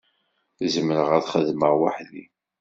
[0.73, 2.25] Zemreɣ ad t-xedmeɣ weḥd-i.